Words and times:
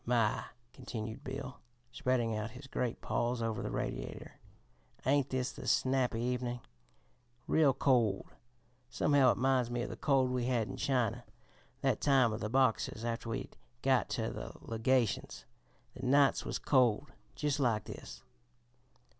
My!" 0.03 0.45
continued 0.73 1.23
Bill, 1.23 1.59
spreading 1.91 2.35
out 2.35 2.49
his 2.57 2.65
great 2.65 3.01
paws 3.01 3.39
over 3.39 3.61
the 3.61 3.69
radiator, 3.69 4.39
"ain't 5.05 5.29
this 5.29 5.51
the 5.51 5.67
snappy 5.67 6.19
evenin'? 6.21 6.59
Real 7.45 7.71
cold. 7.75 8.25
Somehow 8.89 9.29
it 9.31 9.37
'minds 9.37 9.69
me 9.69 9.83
of 9.83 9.91
the 9.91 9.95
cold 9.95 10.31
we 10.31 10.45
had 10.45 10.67
in 10.67 10.75
China 10.75 11.23
that 11.81 12.01
time 12.01 12.33
of 12.33 12.39
the 12.39 12.49
Boxers, 12.49 13.05
after 13.05 13.29
we'd 13.29 13.55
got 13.83 14.09
ter 14.09 14.31
the 14.31 14.53
Legations; 14.61 15.45
the 15.93 16.03
nights 16.03 16.45
was 16.45 16.57
cold 16.57 17.11
just 17.35 17.59
like 17.59 17.83
this 17.83 17.99
is." 18.01 18.23